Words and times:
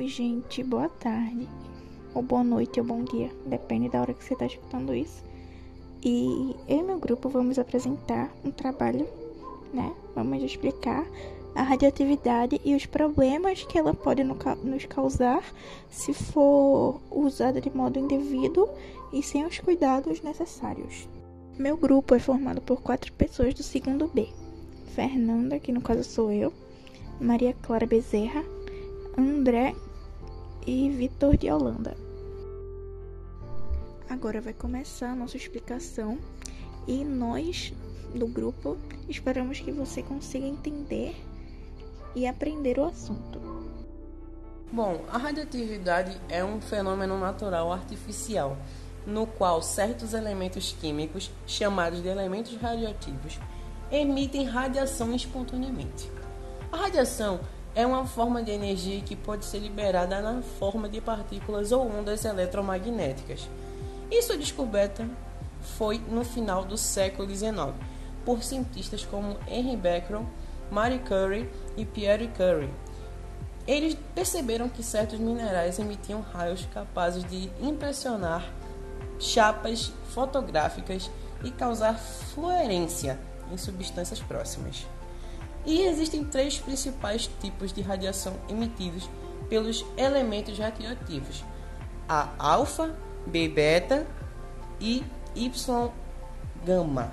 Oi, 0.00 0.08
gente, 0.08 0.64
boa 0.64 0.88
tarde, 0.88 1.46
ou 2.14 2.22
boa 2.22 2.42
noite, 2.42 2.80
ou 2.80 2.86
bom 2.86 3.04
dia, 3.04 3.30
depende 3.44 3.90
da 3.90 4.00
hora 4.00 4.14
que 4.14 4.24
você 4.24 4.32
está 4.32 4.46
escutando 4.46 4.94
isso. 4.94 5.22
E 6.02 6.56
eu 6.66 6.78
e 6.78 6.82
meu 6.82 6.98
grupo 6.98 7.28
vamos 7.28 7.58
apresentar 7.58 8.34
um 8.42 8.50
trabalho, 8.50 9.06
né? 9.74 9.94
Vamos 10.14 10.42
explicar 10.42 11.06
a 11.54 11.62
radioatividade 11.62 12.58
e 12.64 12.74
os 12.74 12.86
problemas 12.86 13.62
que 13.64 13.76
ela 13.76 13.92
pode 13.92 14.24
nos 14.24 14.86
causar 14.86 15.44
se 15.90 16.14
for 16.14 16.98
usada 17.10 17.60
de 17.60 17.68
modo 17.68 17.98
indevido 17.98 18.66
e 19.12 19.22
sem 19.22 19.44
os 19.44 19.58
cuidados 19.58 20.22
necessários. 20.22 21.06
Meu 21.58 21.76
grupo 21.76 22.14
é 22.14 22.18
formado 22.18 22.62
por 22.62 22.80
quatro 22.80 23.12
pessoas 23.12 23.52
do 23.52 23.62
segundo 23.62 24.08
B: 24.08 24.30
Fernanda, 24.94 25.58
que 25.58 25.70
no 25.70 25.82
caso 25.82 26.04
sou 26.04 26.32
eu, 26.32 26.50
Maria 27.20 27.54
Clara 27.60 27.84
Bezerra, 27.84 28.42
André 29.14 29.74
e 30.66 30.88
Vitor 30.90 31.36
de 31.36 31.50
Holanda. 31.50 31.96
Agora 34.08 34.40
vai 34.40 34.52
começar 34.52 35.12
a 35.12 35.14
nossa 35.14 35.36
explicação 35.36 36.18
e 36.86 37.04
nós 37.04 37.72
do 38.14 38.26
grupo 38.26 38.76
esperamos 39.08 39.60
que 39.60 39.70
você 39.70 40.02
consiga 40.02 40.46
entender 40.46 41.14
e 42.14 42.26
aprender 42.26 42.78
o 42.78 42.84
assunto. 42.84 43.40
Bom, 44.72 45.04
a 45.10 45.18
radioatividade 45.18 46.20
é 46.28 46.44
um 46.44 46.60
fenômeno 46.60 47.18
natural 47.18 47.72
artificial 47.72 48.56
no 49.06 49.26
qual 49.26 49.62
certos 49.62 50.12
elementos 50.12 50.76
químicos, 50.80 51.30
chamados 51.46 52.02
de 52.02 52.08
elementos 52.08 52.56
radioativos, 52.56 53.38
emitem 53.90 54.44
radiação 54.44 55.14
espontaneamente. 55.14 56.10
A 56.70 56.76
radiação 56.76 57.40
é 57.74 57.86
uma 57.86 58.06
forma 58.06 58.42
de 58.42 58.50
energia 58.50 59.00
que 59.00 59.14
pode 59.14 59.44
ser 59.44 59.58
liberada 59.58 60.20
na 60.20 60.42
forma 60.42 60.88
de 60.88 61.00
partículas 61.00 61.72
ou 61.72 61.86
ondas 61.86 62.24
eletromagnéticas. 62.24 63.48
Sua 64.22 64.36
descoberta 64.36 65.08
foi 65.76 65.98
no 65.98 66.24
final 66.24 66.64
do 66.64 66.76
século 66.76 67.28
XIX 67.28 67.74
por 68.24 68.42
cientistas 68.42 69.04
como 69.04 69.36
Henry 69.48 69.76
Becquerel, 69.76 70.26
Marie 70.70 71.00
Curie 71.00 71.48
e 71.76 71.84
Pierre 71.84 72.28
Curie. 72.28 72.70
Eles 73.66 73.96
perceberam 74.14 74.68
que 74.68 74.82
certos 74.82 75.18
minerais 75.18 75.78
emitiam 75.78 76.20
raios 76.20 76.66
capazes 76.72 77.24
de 77.24 77.50
impressionar 77.60 78.44
chapas 79.18 79.92
fotográficas 80.14 81.10
e 81.42 81.50
causar 81.50 81.98
fluorescência 81.98 83.18
em 83.52 83.56
substâncias 83.56 84.20
próximas. 84.20 84.86
E 85.64 85.82
existem 85.82 86.24
três 86.24 86.58
principais 86.58 87.28
tipos 87.40 87.72
de 87.72 87.82
radiação 87.82 88.34
emitidos 88.48 89.08
pelos 89.48 89.84
elementos 89.96 90.58
radioativos: 90.58 91.44
a 92.08 92.28
alfa, 92.38 92.94
B 93.26 93.48
beta 93.48 94.06
e 94.80 95.04
Y 95.34 95.92
gama. 96.64 97.12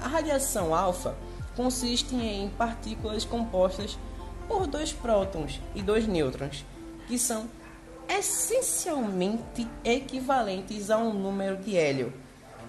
A 0.00 0.06
radiação 0.06 0.74
alfa 0.74 1.16
consiste 1.56 2.14
em 2.14 2.48
partículas 2.50 3.24
compostas 3.24 3.98
por 4.46 4.66
dois 4.66 4.92
prótons 4.92 5.60
e 5.74 5.82
dois 5.82 6.06
nêutrons, 6.06 6.64
que 7.06 7.18
são 7.18 7.48
essencialmente 8.08 9.68
equivalentes 9.84 10.90
a 10.90 10.98
um 10.98 11.12
número 11.12 11.56
de 11.56 11.76
hélio. 11.76 12.12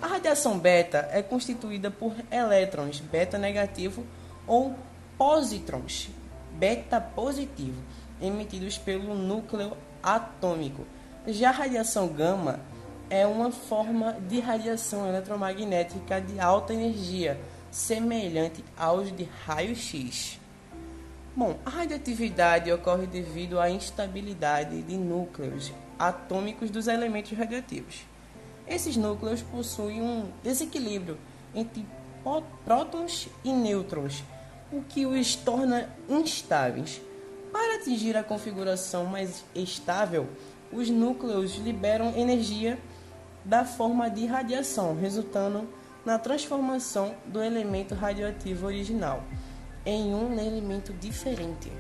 A 0.02 0.08
radiação 0.08 0.58
beta 0.58 1.08
é 1.12 1.22
constituída 1.22 1.92
por 1.92 2.14
elétrons 2.32 3.00
beta 3.00 3.38
negativo 3.38 4.06
ou 4.48 4.76
positrons 5.20 6.10
beta 6.54 7.02
positivo 7.02 7.84
emitidos 8.22 8.78
pelo 8.78 9.14
núcleo 9.14 9.76
atômico. 10.02 10.86
Já 11.28 11.50
a 11.50 11.52
radiação 11.52 12.08
gama 12.08 12.62
é 13.10 13.28
uma 13.28 13.52
forma 13.52 14.14
de 14.30 14.40
radiação 14.40 15.06
eletromagnética 15.06 16.22
de 16.22 16.40
alta 16.40 16.74
energia 16.74 17.38
semelhante 17.70 18.64
aos 18.78 19.14
de 19.14 19.28
raio-x. 19.46 20.40
Bom, 21.36 21.58
a 21.66 21.70
radioatividade 21.70 22.72
ocorre 22.72 23.06
devido 23.06 23.60
à 23.60 23.70
instabilidade 23.70 24.82
de 24.84 24.96
núcleos 24.96 25.74
atômicos 25.98 26.70
dos 26.70 26.88
elementos 26.88 27.38
radioativos. 27.38 28.06
Esses 28.66 28.96
núcleos 28.96 29.42
possuem 29.42 30.02
um 30.02 30.32
desequilíbrio 30.42 31.18
entre 31.54 31.86
prótons 32.64 33.28
e 33.44 33.52
nêutrons, 33.52 34.24
o 34.72 34.82
que 34.82 35.06
os 35.06 35.36
torna 35.36 35.90
instáveis. 36.08 37.02
Para 37.52 37.78
atingir 37.78 38.16
a 38.16 38.24
configuração 38.24 39.06
mais 39.06 39.44
estável, 39.56 40.28
os 40.72 40.90
núcleos 40.90 41.56
liberam 41.56 42.14
energia 42.16 42.78
da 43.44 43.66
forma 43.66 44.10
de 44.10 44.26
radiação, 44.26 44.96
resultando 44.96 45.68
na 46.06 46.20
transformação 46.20 47.16
do 47.26 47.42
elemento 47.42 47.96
radioativo 47.96 48.68
original 48.68 49.24
em 49.86 50.14
um 50.14 50.34
elemento 50.40 50.94
diferente. 50.94 51.72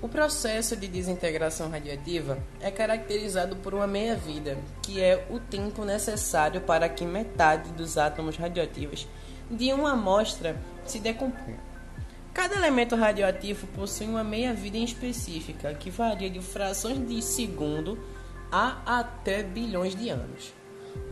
O 0.00 0.08
processo 0.08 0.76
de 0.76 0.86
desintegração 0.86 1.70
radioativa 1.70 2.38
é 2.60 2.70
caracterizado 2.70 3.56
por 3.56 3.72
uma 3.72 3.86
meia-vida, 3.86 4.58
que 4.82 5.00
é 5.00 5.26
o 5.30 5.40
tempo 5.40 5.82
necessário 5.82 6.60
para 6.60 6.88
que 6.88 7.06
metade 7.06 7.72
dos 7.72 7.96
átomos 7.96 8.36
radioativos 8.36 9.08
de 9.50 9.72
uma 9.72 9.92
amostra 9.92 10.56
se 10.90 10.98
decomponha. 10.98 11.58
Cada 12.32 12.56
elemento 12.56 12.96
radioativo 12.96 13.66
possui 13.68 14.06
uma 14.06 14.24
meia-vida 14.24 14.78
específica, 14.78 15.72
que 15.74 15.90
varia 15.90 16.28
de 16.28 16.40
frações 16.40 17.06
de 17.06 17.22
segundo 17.22 17.98
a 18.50 18.98
até 18.98 19.42
bilhões 19.42 19.94
de 19.94 20.08
anos. 20.08 20.52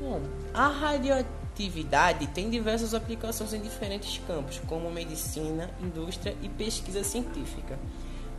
Bom, 0.01 0.21
a 0.53 0.69
radioativa 0.69 1.43
atividade 1.53 2.27
tem 2.29 2.49
diversas 2.49 2.95
aplicações 2.95 3.53
em 3.53 3.61
diferentes 3.61 4.21
campos, 4.27 4.61
como 4.67 4.91
medicina, 4.91 5.71
indústria 5.81 6.35
e 6.43 6.49
pesquisa 6.49 7.05
científica. 7.05 7.79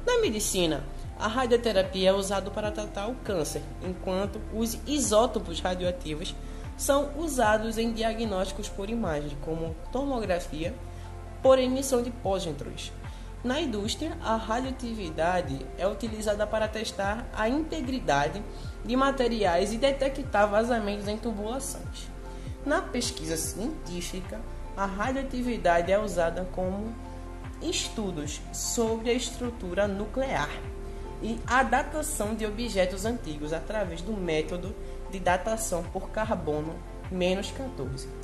Na 0.05 0.19
medicina, 0.19 0.83
a 1.19 1.27
radioterapia 1.27 2.09
é 2.09 2.13
usada 2.13 2.49
para 2.49 2.71
tratar 2.71 3.07
o 3.07 3.15
câncer, 3.15 3.61
enquanto 3.83 4.41
os 4.51 4.77
isótopos 4.87 5.59
radioativos 5.59 6.35
são 6.75 7.11
usados 7.17 7.77
em 7.77 7.93
diagnósticos 7.93 8.67
por 8.67 8.89
imagem, 8.89 9.37
como 9.41 9.75
tomografia, 9.91 10.73
por 11.43 11.59
emissão 11.59 12.01
de 12.01 12.09
pósitrons. 12.09 12.91
Na 13.43 13.59
indústria, 13.59 14.17
a 14.23 14.37
radioatividade 14.37 15.65
é 15.77 15.85
utilizada 15.85 16.47
para 16.47 16.65
testar 16.67 17.27
a 17.33 17.49
integridade 17.49 18.41
de 18.85 18.95
materiais 18.95 19.73
e 19.73 19.77
detectar 19.77 20.49
vazamentos 20.49 21.09
em 21.09 21.17
tubulações. 21.17 22.07
Na 22.65 22.81
pesquisa 22.81 23.35
científica, 23.35 24.39
a 24.77 24.85
radioatividade 24.85 25.91
é 25.91 25.99
usada 25.99 26.47
como 26.53 26.95
estudos 27.61 28.39
sobre 28.53 29.09
a 29.09 29.13
estrutura 29.13 29.87
nuclear 29.89 30.49
e 31.21 31.39
a 31.45 31.63
datação 31.63 32.35
de 32.35 32.45
objetos 32.45 33.05
antigos 33.05 33.51
através 33.51 34.01
do 34.01 34.13
método 34.13 34.73
de 35.11 35.19
datação 35.19 35.83
por 35.83 36.09
carbono 36.09 36.75
14. 37.09 38.22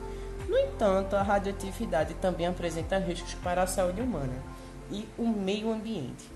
No 0.50 0.58
entanto, 0.58 1.16
a 1.16 1.22
radioatividade 1.22 2.16
também 2.16 2.48
apresenta 2.48 2.98
riscos 2.98 3.36
para 3.36 3.64
a 3.64 3.68
saúde 3.68 4.02
humana 4.02 4.44
e 4.92 5.08
o 5.18 5.26
meio 5.26 5.72
ambiente. 5.72 6.30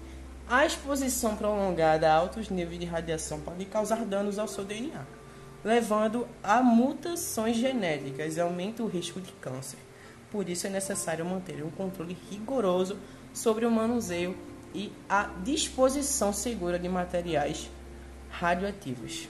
A 0.47 0.65
exposição 0.65 1.35
prolongada 1.35 2.09
a 2.09 2.15
altos 2.15 2.49
níveis 2.49 2.79
de 2.79 2.85
radiação 2.85 3.41
pode 3.41 3.65
causar 3.65 4.05
danos 4.05 4.39
ao 4.39 4.47
seu 4.47 4.63
DNA 4.63 5.03
levando 5.63 6.27
a 6.43 6.61
mutações 6.61 7.55
genéticas 7.55 8.35
e 8.35 8.41
aumenta 8.41 8.83
o 8.83 8.87
risco 8.87 9.21
de 9.21 9.31
câncer. 9.33 9.79
Por 10.29 10.49
isso 10.49 10.67
é 10.67 10.69
necessário 10.69 11.25
manter 11.25 11.63
um 11.63 11.69
controle 11.69 12.17
rigoroso 12.29 12.97
sobre 13.33 13.65
o 13.65 13.71
manuseio 13.71 14.35
e 14.73 14.91
a 15.07 15.29
disposição 15.43 16.33
segura 16.33 16.77
de 16.77 16.89
materiais 16.89 17.69
radioativos. 18.29 19.29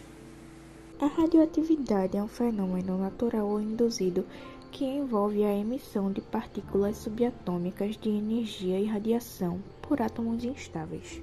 A 1.00 1.08
radioatividade 1.08 2.18
é 2.18 2.24
um 2.24 2.28
fenômeno 2.28 2.98
natural 2.98 3.46
ou 3.46 3.60
induzido 3.60 4.26
que 4.74 4.84
envolve 4.84 5.44
a 5.44 5.56
emissão 5.56 6.12
de 6.12 6.20
partículas 6.20 6.98
subatômicas 6.98 7.96
de 7.96 8.10
energia 8.10 8.80
e 8.80 8.88
radiação 8.88 9.62
por 9.84 10.02
átomos 10.02 10.44
instáveis. 10.44 11.22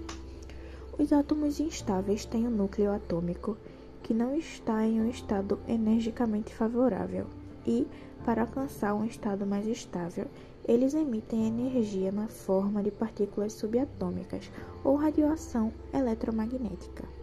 Os 0.96 1.12
átomos 1.12 1.58
instáveis 1.58 2.24
têm 2.24 2.46
um 2.46 2.50
núcleo 2.50 2.92
atômico 2.92 3.56
que 4.04 4.14
não 4.14 4.36
está 4.36 4.86
em 4.86 5.00
um 5.00 5.10
estado 5.10 5.58
energicamente 5.66 6.54
favorável 6.54 7.26
e, 7.66 7.88
para 8.24 8.42
alcançar 8.42 8.94
um 8.94 9.04
estado 9.04 9.44
mais 9.44 9.66
estável, 9.66 10.28
eles 10.64 10.94
emitem 10.94 11.48
energia 11.48 12.12
na 12.12 12.28
forma 12.28 12.84
de 12.84 12.92
partículas 12.92 13.54
subatômicas 13.54 14.48
ou 14.84 14.94
radiação 14.94 15.72
eletromagnética. 15.92 17.19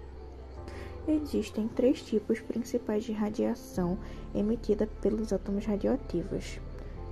Existem 1.07 1.69
três 1.69 2.01
tipos 2.01 2.41
principais 2.41 3.05
de 3.05 3.13
radiação 3.13 3.97
emitida 4.35 4.87
pelos 5.01 5.31
átomos 5.31 5.65
radioativos: 5.65 6.59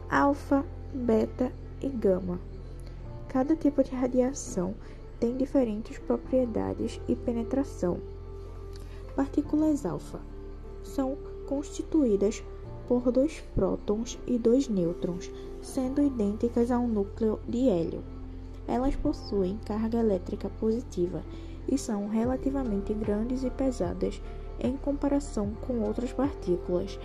alfa, 0.09 0.65
beta 0.93 1.49
e 1.81 1.87
gama. 1.87 2.39
Cada 3.29 3.55
tipo 3.55 3.81
de 3.81 3.95
radiação 3.95 4.75
têm 5.17 5.37
diferentes 5.37 5.97
propriedades 5.97 6.99
e 7.07 7.15
penetração. 7.15 7.99
Partículas 9.15 9.85
alfa 9.85 10.19
são 10.83 11.17
constituídas 11.47 12.43
por 12.89 13.11
dois 13.11 13.41
prótons 13.55 14.19
e 14.27 14.37
dois 14.37 14.67
nêutrons, 14.67 15.31
sendo 15.61 16.01
idênticas 16.01 16.69
a 16.69 16.77
um 16.77 16.87
núcleo 16.87 17.39
de 17.47 17.69
hélio. 17.69 18.03
Elas 18.67 18.95
possuem 18.95 19.57
carga 19.65 19.99
elétrica 19.99 20.49
positiva 20.59 21.23
e 21.67 21.77
são 21.77 22.07
relativamente 22.07 22.93
grandes 22.93 23.43
e 23.43 23.49
pesadas 23.49 24.21
em 24.59 24.75
comparação 24.77 25.51
com 25.67 25.81
outras 25.81 26.11
partículas. 26.13 26.99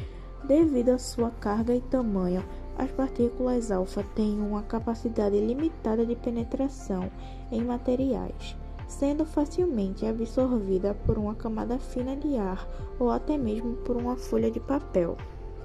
Devido 0.45 0.91
à 0.91 0.99
sua 0.99 1.31
carga 1.31 1.75
e 1.75 1.81
tamanho, 1.81 2.45
as 2.79 2.91
partículas 2.91 3.71
alfa 3.71 4.03
têm 4.15 4.41
uma 4.41 4.63
capacidade 4.63 5.39
limitada 5.39 6.07
de 6.07 6.17
penetração 6.17 7.11
em 7.53 7.63
materiais, 7.63 8.57
sendo 8.89 9.25
facilmente 9.27 10.07
absorvida 10.07 10.95
por 11.07 11.19
uma 11.19 11.35
camada 11.35 11.79
fina 11.79 12.17
de 12.17 12.37
ar 12.37 12.67
ou 12.99 13.11
até 13.11 13.37
mesmo 13.37 13.75
por 13.79 13.97
uma 13.97 14.17
folha 14.17 14.51
de 14.51 14.61
papel. 14.61 15.17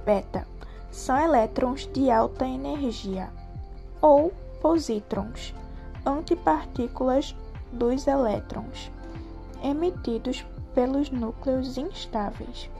Beta 0.04 0.46
são 0.90 1.18
elétrons 1.18 1.88
de 1.92 2.10
alta 2.10 2.46
energia 2.46 3.30
ou 4.00 4.32
positrons, 4.60 5.54
antipartículas 6.04 7.34
dos 7.76 8.06
elétrons, 8.06 8.90
emitidos 9.62 10.44
pelos 10.74 11.10
núcleos 11.10 11.76
instáveis. 11.78 12.70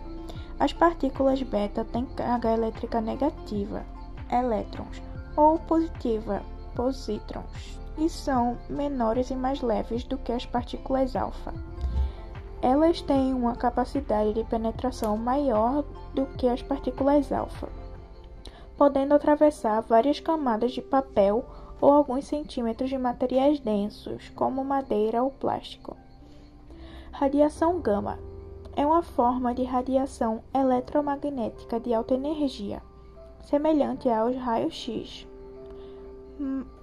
As 0.58 0.72
partículas 0.72 1.43
beta 1.43 1.84
têm 1.84 2.06
carga 2.06 2.52
elétrica 2.52 3.00
negativa, 3.00 3.84
elétrons, 4.31 5.02
ou 5.37 5.58
positiva, 5.58 6.43
positrons, 6.75 7.78
e 7.98 8.08
são 8.08 8.56
menores 8.69 9.31
e 9.31 9.34
mais 9.34 9.60
leves 9.60 10.04
do 10.04 10.16
que 10.19 10.32
as 10.32 10.46
partículas 10.46 11.14
alfa. 11.14 11.52
Elas 12.62 13.02
têm 13.02 13.34
uma 13.34 13.54
capacidade 13.54 14.32
de 14.32 14.44
penetração 14.44 15.16
maior 15.16 15.84
do 16.14 16.25
que 16.26 16.49
as 16.49 16.62
partículas 16.62 17.31
alfa, 17.31 17.69
podendo 18.78 19.14
atravessar 19.14 19.82
várias 19.82 20.20
camadas 20.20 20.72
de 20.72 20.81
papel 20.81 21.44
ou 21.81 21.93
alguns 21.93 22.25
centímetros 22.26 22.88
de 22.88 22.99
materiais 22.99 23.61
densos, 23.61 24.28
como 24.31 24.64
madeira 24.64 25.23
ou 25.23 25.31
plástico. 25.31 25.96
Radiação 27.12 27.81
gama 27.81 28.19
é 28.75 28.84
uma 28.84 29.02
forma 29.02 29.55
de 29.55 29.64
radiação 29.64 30.43
eletromagnética 30.55 31.81
de 31.81 31.94
alta 31.94 32.14
energia, 32.14 32.82
semelhante 33.43 34.08
aos 34.08 34.37
raios-x, 34.37 35.26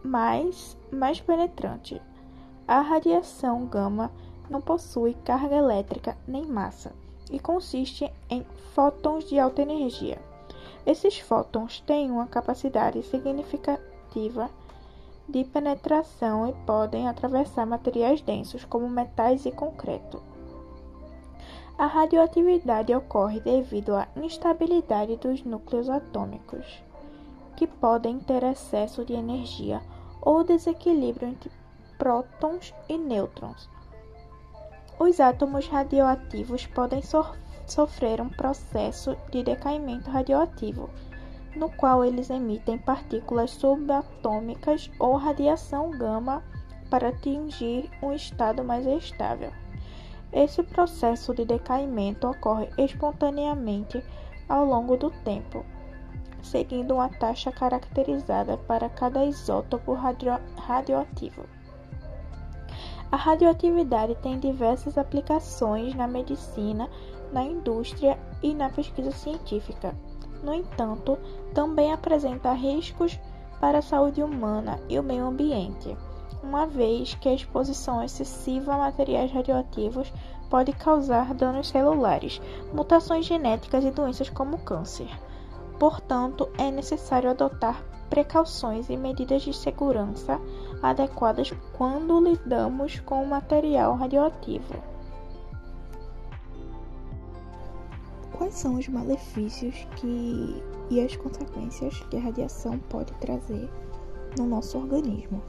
mas 0.03 0.77
mais 0.91 1.21
penetrante. 1.21 2.01
A 2.67 2.81
radiação 2.81 3.65
gama 3.65 4.11
não 4.49 4.61
possui 4.61 5.13
carga 5.25 5.55
elétrica 5.55 6.17
nem 6.27 6.45
massa 6.45 6.93
e 7.31 7.39
consiste 7.39 8.11
em 8.29 8.43
fótons 8.73 9.25
de 9.25 9.39
alta 9.39 9.61
energia. 9.61 10.19
Esses 10.85 11.19
fótons 11.19 11.79
têm 11.81 12.09
uma 12.11 12.27
capacidade 12.27 13.03
significativa 13.03 14.49
de 15.27 15.43
penetração 15.43 16.47
e 16.47 16.53
podem 16.65 17.07
atravessar 17.07 17.65
materiais 17.65 18.21
densos 18.21 18.65
como 18.65 18.89
metais 18.89 19.45
e 19.45 19.51
concreto. 19.51 20.21
A 21.77 21.87
radioatividade 21.87 22.93
ocorre 22.93 23.39
devido 23.39 23.95
à 23.95 24.07
instabilidade 24.15 25.15
dos 25.17 25.43
núcleos 25.43 25.89
atômicos, 25.89 26.83
que 27.55 27.65
podem 27.65 28.19
ter 28.19 28.43
excesso 28.43 29.03
de 29.03 29.13
energia 29.13 29.81
ou 30.21 30.43
desequilíbrio 30.43 31.29
entre 31.29 31.51
prótons 31.97 32.73
e 32.87 32.97
nêutrons. 32.97 33.69
Os 34.99 35.19
átomos 35.19 35.67
radioativos 35.67 36.67
podem 36.67 37.01
so 37.01 37.25
sofrer 37.65 38.21
um 38.21 38.29
processo 38.29 39.17
de 39.31 39.41
decaimento 39.41 40.09
radioativo 40.11 40.89
no 41.55 41.69
qual 41.69 42.03
eles 42.03 42.29
emitem 42.29 42.77
partículas 42.77 43.51
subatômicas 43.51 44.89
ou 44.99 45.15
radiação 45.15 45.91
gama 45.91 46.43
para 46.89 47.09
atingir 47.09 47.89
um 48.01 48.11
estado 48.11 48.63
mais 48.63 48.85
estável. 48.85 49.51
Esse 50.31 50.63
processo 50.63 51.33
de 51.33 51.45
decaimento 51.45 52.27
ocorre 52.27 52.69
espontaneamente 52.77 54.03
ao 54.49 54.65
longo 54.65 54.97
do 54.97 55.11
tempo, 55.23 55.63
seguindo 56.41 56.95
uma 56.95 57.09
taxa 57.09 57.51
caracterizada 57.51 58.57
para 58.57 58.89
cada 58.89 59.23
isótopo 59.23 59.93
radio 59.93 60.39
radioativo. 60.57 61.45
A 63.11 63.15
radioatividade 63.15 64.15
tem 64.15 64.39
diversas 64.39 64.97
aplicações 64.97 65.93
na 65.93 66.07
medicina, 66.07 66.89
na 67.31 67.43
indústria 67.43 68.17
e 68.41 68.55
na 68.55 68.71
pesquisa 68.71 69.11
científica. 69.11 69.95
No 70.43 70.53
entanto, 70.53 71.17
também 71.53 71.93
apresenta 71.93 72.51
riscos 72.51 73.17
para 73.61 73.79
a 73.79 73.81
saúde 73.81 74.21
humana 74.21 74.77
e 74.89 74.99
o 74.99 75.03
meio 75.03 75.25
ambiente, 75.25 75.97
uma 76.43 76.67
vez 76.67 77.15
que 77.15 77.29
a 77.29 77.33
exposição 77.33 78.03
excessiva 78.03 78.73
a 78.73 78.77
materiais 78.77 79.31
radioativos 79.31 80.11
pode 80.49 80.73
causar 80.73 81.33
danos 81.33 81.69
celulares, 81.69 82.41
mutações 82.73 83.25
genéticas 83.25 83.85
e 83.85 83.91
doenças 83.91 84.29
como 84.29 84.57
câncer. 84.59 85.09
Portanto, 85.79 86.49
é 86.57 86.69
necessário 86.69 87.29
adotar 87.29 87.81
precauções 88.09 88.89
e 88.89 88.97
medidas 88.97 89.41
de 89.41 89.53
segurança 89.53 90.39
adequadas 90.81 91.51
quando 91.75 92.19
lidamos 92.19 92.99
com 92.99 93.23
o 93.23 93.27
material 93.27 93.95
radioativo. 93.95 94.92
Quais 98.37 98.53
são 98.55 98.75
os 98.75 98.87
malefícios 98.87 99.87
que 99.95 100.61
e 100.89 101.01
as 101.01 101.15
consequências 101.15 101.99
que 102.09 102.17
a 102.17 102.19
radiação 102.19 102.77
pode 102.89 103.13
trazer 103.13 103.69
no 104.37 104.45
nosso 104.45 104.77
organismo. 104.77 105.41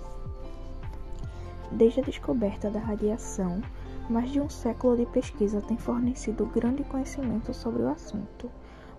Desde 1.73 2.01
a 2.01 2.05
descoberta 2.05 2.71
da 2.71 2.79
radiação, 2.79 3.61
mais 4.09 4.31
de 4.31 4.41
um 4.41 4.49
século 4.49 4.97
de 4.97 5.07
pesquisa 5.07 5.61
tem 5.63 5.77
fornecido 5.77 6.47
grande 6.47 6.85
conhecimento 6.85 7.53
sobre 7.53 7.83
o 7.83 7.89
assunto. 7.89 8.51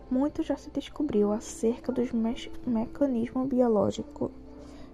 Muito 0.10 0.44
já 0.44 0.58
se 0.58 0.70
descobriu 0.72 1.32
acerca 1.32 1.92
dos 1.92 2.12
me 2.12 2.36
mecanismos 2.66 3.48
biológicos 3.48 4.32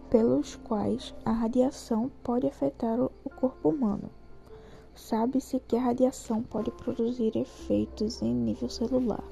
pelos 0.09 0.55
quais 0.57 1.15
a 1.25 1.31
radiação 1.31 2.11
pode 2.21 2.45
afetar 2.45 2.99
o 2.99 3.09
corpo 3.37 3.69
humano. 3.69 4.09
Sabe-se 4.95 5.59
que 5.59 5.75
a 5.75 5.81
radiação 5.81 6.43
pode 6.43 6.69
produzir 6.71 7.35
efeitos 7.35 8.21
em 8.21 8.33
nível 8.33 8.69
celular, 8.69 9.23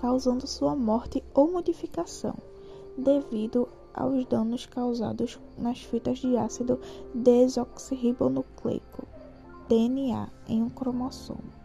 causando 0.00 0.46
sua 0.46 0.74
morte 0.74 1.22
ou 1.34 1.52
modificação, 1.52 2.34
devido 2.96 3.68
aos 3.92 4.24
danos 4.26 4.66
causados 4.66 5.38
nas 5.56 5.80
fitas 5.80 6.18
de 6.18 6.36
ácido 6.36 6.80
desoxirribonucleico, 7.14 9.06
DNA, 9.68 10.28
em 10.48 10.62
um 10.62 10.68
cromossomo. 10.70 11.64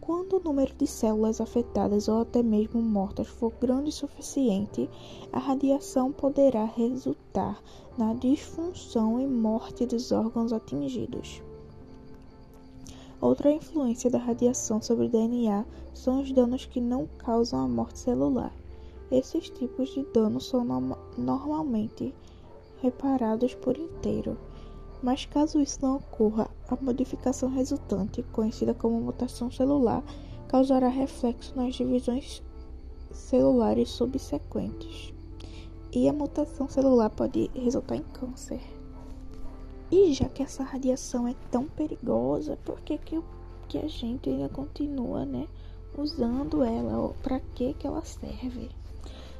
Quando 0.00 0.36
o 0.36 0.40
número 0.40 0.72
de 0.76 0.86
células 0.86 1.40
afetadas 1.40 2.06
ou 2.06 2.20
até 2.20 2.40
mesmo 2.40 2.80
mortas 2.80 3.26
for 3.26 3.52
grande 3.60 3.88
o 3.88 3.92
suficiente, 3.92 4.88
a 5.32 5.38
radiação 5.40 6.12
poderá 6.12 6.64
resultar 6.64 7.60
na 7.98 8.14
disfunção 8.14 9.20
e 9.20 9.26
morte 9.26 9.84
dos 9.84 10.12
órgãos 10.12 10.52
atingidos. 10.52 11.42
Outra 13.20 13.50
influência 13.50 14.10
da 14.10 14.18
radiação 14.18 14.80
sobre 14.82 15.06
o 15.06 15.08
DNA 15.08 15.64
são 15.94 16.20
os 16.20 16.30
danos 16.32 16.66
que 16.66 16.80
não 16.80 17.08
causam 17.18 17.60
a 17.60 17.68
morte 17.68 17.98
celular. 17.98 18.52
Esses 19.10 19.48
tipos 19.48 19.88
de 19.90 20.02
danos 20.12 20.46
são 20.48 20.64
no 20.64 20.98
normalmente 21.16 22.14
reparados 22.82 23.54
por 23.54 23.76
inteiro, 23.78 24.36
mas 25.02 25.24
caso 25.24 25.60
isso 25.60 25.78
não 25.80 25.96
ocorra, 25.96 26.50
a 26.68 26.76
modificação 26.76 27.48
resultante, 27.48 28.22
conhecida 28.32 28.74
como 28.74 29.00
mutação 29.00 29.50
celular, 29.50 30.02
causará 30.48 30.88
reflexo 30.88 31.56
nas 31.56 31.74
divisões 31.74 32.42
celulares 33.12 33.88
subsequentes. 33.90 35.14
E 35.92 36.08
a 36.08 36.12
mutação 36.12 36.68
celular 36.68 37.08
pode 37.08 37.50
resultar 37.54 37.96
em 37.96 38.02
câncer. 38.02 38.75
E 39.90 40.12
já 40.12 40.28
que 40.28 40.42
essa 40.42 40.64
radiação 40.64 41.28
é 41.28 41.34
tão 41.50 41.64
perigosa, 41.64 42.58
por 42.64 42.80
que, 42.80 42.98
que, 42.98 43.22
que 43.68 43.78
a 43.78 43.86
gente 43.86 44.28
ainda 44.28 44.48
continua, 44.48 45.24
né, 45.24 45.46
usando 45.96 46.64
ela? 46.64 47.14
Para 47.22 47.38
que, 47.38 47.72
que 47.74 47.86
ela 47.86 48.04
serve? 48.04 48.68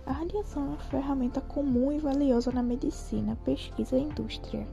A 0.06 0.12
radiação 0.12 0.62
é 0.62 0.68
uma 0.68 0.78
ferramenta 0.78 1.40
comum 1.40 1.90
e 1.90 1.98
valiosa 1.98 2.52
na 2.52 2.62
medicina, 2.62 3.36
pesquisa 3.44 3.98
e 3.98 4.04
indústria. 4.04 4.64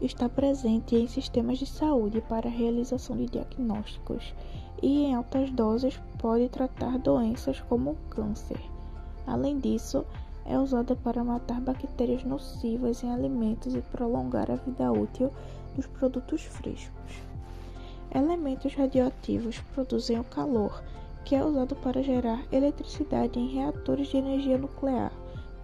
Está 0.00 0.28
presente 0.28 0.96
em 0.96 1.06
sistemas 1.06 1.58
de 1.58 1.66
saúde 1.66 2.20
para 2.22 2.48
a 2.48 2.52
realização 2.52 3.16
de 3.16 3.26
diagnósticos 3.26 4.34
e, 4.82 5.04
em 5.04 5.14
altas 5.14 5.48
doses, 5.52 5.96
pode 6.18 6.48
tratar 6.48 6.98
doenças 6.98 7.60
como 7.60 7.92
o 7.92 7.96
câncer. 8.10 8.60
Além 9.28 9.60
disso, 9.60 10.04
é 10.50 10.58
usada 10.58 10.96
para 10.96 11.22
matar 11.22 11.60
bactérias 11.60 12.24
nocivas 12.24 13.04
em 13.04 13.12
alimentos 13.12 13.72
e 13.72 13.80
prolongar 13.80 14.50
a 14.50 14.56
vida 14.56 14.90
útil 14.90 15.30
dos 15.76 15.86
produtos 15.86 16.42
frescos. 16.42 17.22
Elementos 18.12 18.74
radioativos 18.74 19.60
produzem 19.72 20.18
o 20.18 20.24
calor, 20.24 20.82
que 21.24 21.36
é 21.36 21.44
usado 21.44 21.76
para 21.76 22.02
gerar 22.02 22.42
eletricidade 22.50 23.38
em 23.38 23.46
reatores 23.46 24.08
de 24.08 24.16
energia 24.16 24.58
nuclear, 24.58 25.12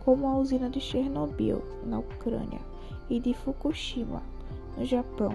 como 0.05 0.28
a 0.28 0.38
usina 0.38 0.71
de 0.71 0.81
Chernobyl, 0.81 1.61
na 1.85 1.99
Ucrânia, 1.99 2.61
e 3.11 3.19
de 3.19 3.35
Fukushima, 3.35 4.23
no 4.78 4.85
Japão. 4.85 5.35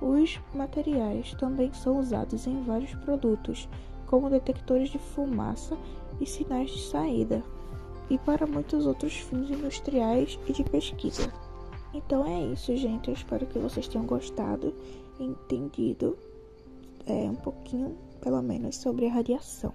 Os 0.00 0.40
materiais 0.54 1.34
também 1.34 1.70
são 1.74 1.98
usados 1.98 2.46
em 2.46 2.62
vários 2.62 2.94
produtos, 2.94 3.68
como 4.06 4.30
detectores 4.30 4.88
de 4.88 4.98
fumaça 4.98 5.76
e 6.18 6.24
sinais 6.24 6.70
de 6.70 6.80
saída, 6.80 7.44
e 8.10 8.18
para 8.18 8.46
muitos 8.46 8.86
outros 8.86 9.14
fins 9.14 9.50
industriais 9.50 10.38
e 10.46 10.52
de 10.52 10.64
pesquisa. 10.64 11.32
Então 11.92 12.26
é 12.26 12.52
isso, 12.52 12.76
gente. 12.76 13.08
Eu 13.08 13.14
espero 13.14 13.46
que 13.46 13.58
vocês 13.58 13.88
tenham 13.88 14.06
gostado 14.06 14.74
e 15.18 15.24
entendido 15.24 16.16
é, 17.06 17.12
um 17.12 17.34
pouquinho, 17.34 17.96
pelo 18.20 18.42
menos, 18.42 18.76
sobre 18.76 19.06
a 19.06 19.12
radiação. 19.12 19.72